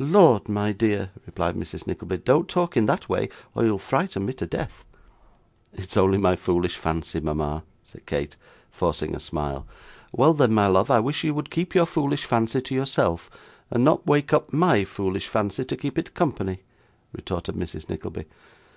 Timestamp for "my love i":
10.52-10.98